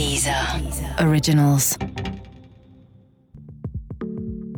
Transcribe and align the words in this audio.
Deezer 0.00 0.34
Originals. 1.06 1.76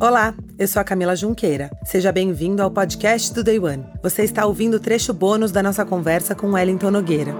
Olá, 0.00 0.36
eu 0.56 0.68
sou 0.68 0.78
a 0.78 0.84
Camila 0.84 1.16
Junqueira. 1.16 1.68
Seja 1.84 2.12
bem-vindo 2.12 2.62
ao 2.62 2.70
podcast 2.70 3.34
do 3.34 3.42
Day 3.42 3.58
One. 3.58 3.84
Você 4.04 4.22
está 4.22 4.46
ouvindo 4.46 4.74
o 4.74 4.78
trecho 4.78 5.12
bônus 5.12 5.50
da 5.50 5.60
nossa 5.60 5.84
conversa 5.84 6.36
com 6.36 6.52
Wellington 6.52 6.92
Nogueira. 6.92 7.34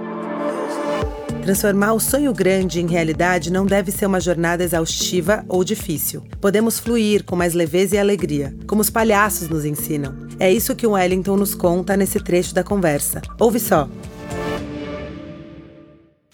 Transformar 1.43 1.93
o 1.93 1.99
sonho 2.01 2.33
grande 2.33 2.81
em 2.81 2.87
realidade 2.87 3.49
não 3.49 3.65
deve 3.65 3.89
ser 3.89 4.05
uma 4.05 4.19
jornada 4.19 4.65
exaustiva 4.65 5.45
ou 5.47 5.63
difícil. 5.63 6.25
Podemos 6.41 6.79
fluir 6.79 7.23
com 7.23 7.37
mais 7.37 7.53
leveza 7.53 7.95
e 7.95 7.99
alegria, 7.99 8.53
como 8.67 8.81
os 8.81 8.89
palhaços 8.89 9.47
nos 9.47 9.63
ensinam. 9.63 10.27
É 10.37 10.51
isso 10.51 10.75
que 10.75 10.85
o 10.85 10.91
Wellington 10.91 11.37
nos 11.37 11.55
conta 11.55 11.95
nesse 11.95 12.19
trecho 12.19 12.53
da 12.53 12.65
conversa. 12.65 13.21
Ouve 13.39 13.61
só. 13.61 13.87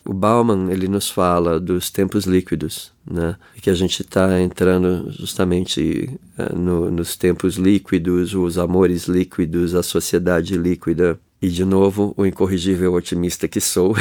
O 0.06 0.14
Bauman 0.14 0.72
ele 0.72 0.88
nos 0.88 1.10
fala 1.10 1.60
dos 1.60 1.90
tempos 1.90 2.26
líquidos, 2.26 2.92
né? 3.06 3.36
Que 3.62 3.70
a 3.70 3.76
gente 3.76 4.02
está 4.02 4.40
entrando 4.42 5.12
justamente 5.12 6.10
uh, 6.38 6.56
no, 6.56 6.90
nos 6.90 7.16
tempos 7.16 7.56
líquidos, 7.56 8.34
os 8.34 8.58
amores 8.58 9.06
líquidos, 9.06 9.76
a 9.76 9.84
sociedade 9.84 10.58
líquida. 10.58 11.20
E 11.42 11.50
de 11.50 11.64
novo, 11.64 12.14
o 12.18 12.26
incorrigível 12.26 12.94
otimista 12.94 13.48
que 13.48 13.62
sou 13.62 13.96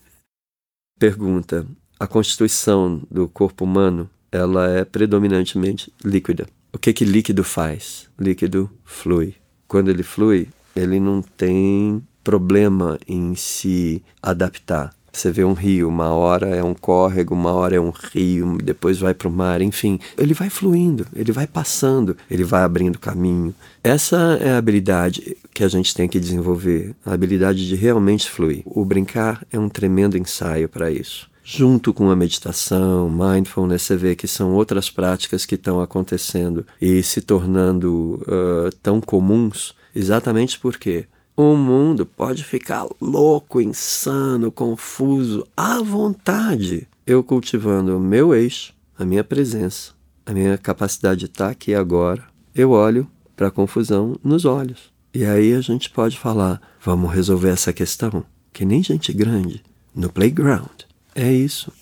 pergunta: 0.98 1.66
a 1.98 2.06
constituição 2.06 3.02
do 3.10 3.28
corpo 3.28 3.64
humano 3.64 4.08
ela 4.30 4.68
é 4.68 4.84
predominantemente 4.84 5.92
líquida. 6.04 6.46
O 6.72 6.78
que 6.78 6.92
que 6.92 7.04
líquido 7.04 7.42
faz? 7.42 8.08
Líquido 8.18 8.70
flui. 8.84 9.34
Quando 9.66 9.90
ele 9.90 10.02
flui, 10.02 10.48
ele 10.74 11.00
não 11.00 11.20
tem 11.20 12.02
problema 12.22 12.98
em 13.08 13.34
se 13.34 14.02
adaptar 14.22 14.94
você 15.12 15.30
vê 15.30 15.44
um 15.44 15.52
rio, 15.52 15.88
uma 15.88 16.10
hora 16.10 16.48
é 16.48 16.62
um 16.62 16.74
córrego, 16.74 17.34
uma 17.34 17.52
hora 17.52 17.76
é 17.76 17.80
um 17.80 17.90
rio, 17.90 18.58
depois 18.62 18.98
vai 18.98 19.14
para 19.14 19.28
o 19.28 19.32
mar, 19.32 19.60
enfim. 19.60 19.98
Ele 20.16 20.34
vai 20.34 20.48
fluindo, 20.48 21.06
ele 21.14 21.32
vai 21.32 21.46
passando, 21.46 22.16
ele 22.30 22.44
vai 22.44 22.62
abrindo 22.62 22.98
caminho. 22.98 23.54
Essa 23.82 24.38
é 24.40 24.50
a 24.50 24.58
habilidade 24.58 25.36
que 25.52 25.64
a 25.64 25.68
gente 25.68 25.94
tem 25.94 26.08
que 26.08 26.20
desenvolver, 26.20 26.94
a 27.04 27.12
habilidade 27.12 27.66
de 27.66 27.74
realmente 27.74 28.30
fluir. 28.30 28.62
O 28.64 28.84
brincar 28.84 29.44
é 29.52 29.58
um 29.58 29.68
tremendo 29.68 30.16
ensaio 30.16 30.68
para 30.68 30.90
isso. 30.90 31.28
Junto 31.42 31.92
com 31.92 32.10
a 32.10 32.16
meditação, 32.16 33.10
mindfulness, 33.10 33.82
você 33.82 33.96
vê 33.96 34.14
que 34.14 34.28
são 34.28 34.52
outras 34.52 34.88
práticas 34.88 35.44
que 35.44 35.56
estão 35.56 35.80
acontecendo 35.80 36.64
e 36.80 37.02
se 37.02 37.20
tornando 37.20 38.22
uh, 38.22 38.70
tão 38.80 39.00
comuns, 39.00 39.74
exatamente 39.94 40.60
porque 40.60 41.06
o 41.40 41.56
mundo 41.56 42.04
pode 42.04 42.44
ficar 42.44 42.86
louco, 43.00 43.62
insano, 43.62 44.52
confuso, 44.52 45.46
à 45.56 45.80
vontade. 45.80 46.86
Eu 47.06 47.24
cultivando 47.24 47.96
o 47.96 48.00
meu 48.00 48.34
eixo, 48.34 48.74
a 48.98 49.06
minha 49.06 49.24
presença, 49.24 49.92
a 50.26 50.34
minha 50.34 50.58
capacidade 50.58 51.20
de 51.20 51.26
estar 51.26 51.48
aqui 51.48 51.74
agora, 51.74 52.24
eu 52.54 52.72
olho 52.72 53.08
para 53.34 53.48
a 53.48 53.50
confusão 53.50 54.16
nos 54.22 54.44
olhos. 54.44 54.92
E 55.14 55.24
aí 55.24 55.54
a 55.54 55.62
gente 55.62 55.88
pode 55.88 56.18
falar: 56.18 56.60
vamos 56.78 57.10
resolver 57.10 57.48
essa 57.48 57.72
questão, 57.72 58.22
que 58.52 58.66
nem 58.66 58.82
gente 58.82 59.10
grande, 59.10 59.62
no 59.94 60.12
playground. 60.12 60.82
É 61.14 61.32
isso. 61.32 61.72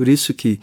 Por 0.00 0.08
isso 0.08 0.32
que 0.32 0.58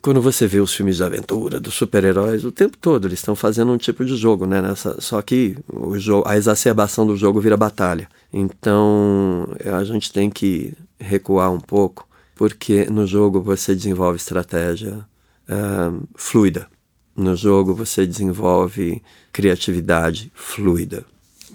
quando 0.00 0.22
você 0.22 0.46
vê 0.46 0.60
os 0.60 0.72
filmes 0.72 0.98
de 0.98 1.02
aventura, 1.02 1.58
dos 1.58 1.74
super-heróis, 1.74 2.44
o 2.44 2.52
tempo 2.52 2.78
todo 2.80 3.08
eles 3.08 3.18
estão 3.18 3.34
fazendo 3.34 3.72
um 3.72 3.76
tipo 3.76 4.04
de 4.04 4.16
jogo, 4.16 4.46
né? 4.46 4.62
Nessa, 4.62 5.00
só 5.00 5.20
que 5.22 5.58
o 5.68 5.98
jogo, 5.98 6.22
a 6.24 6.36
exacerbação 6.36 7.04
do 7.04 7.16
jogo 7.16 7.40
vira 7.40 7.56
batalha. 7.56 8.08
Então 8.32 9.48
a 9.76 9.82
gente 9.82 10.12
tem 10.12 10.30
que 10.30 10.72
recuar 11.00 11.50
um 11.50 11.58
pouco, 11.58 12.06
porque 12.36 12.84
no 12.84 13.04
jogo 13.08 13.42
você 13.42 13.74
desenvolve 13.74 14.18
estratégia 14.18 15.04
uh, 15.48 16.06
fluida. 16.14 16.68
No 17.16 17.34
jogo 17.34 17.74
você 17.74 18.06
desenvolve 18.06 19.02
criatividade 19.32 20.30
fluida. 20.32 21.04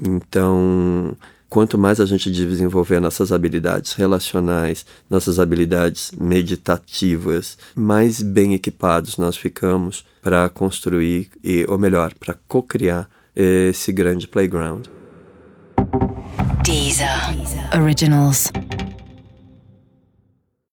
Então 0.06 1.16
quanto 1.52 1.78
mais 1.78 2.00
a 2.00 2.06
gente 2.06 2.32
desenvolver 2.32 3.02
nossas 3.02 3.30
habilidades 3.30 3.92
relacionais, 3.92 4.86
nossas 5.10 5.38
habilidades 5.38 6.10
meditativas, 6.18 7.58
mais 7.76 8.22
bem 8.22 8.54
equipados 8.54 9.18
nós 9.18 9.36
ficamos 9.36 10.06
para 10.22 10.48
construir, 10.48 11.30
e, 11.44 11.66
ou 11.68 11.78
melhor, 11.78 12.14
para 12.18 12.38
co-criar 12.48 13.10
esse 13.36 13.92
grande 13.92 14.30
playground. 14.30 14.86
Deezer. 16.64 17.10
Originals. 17.78 18.50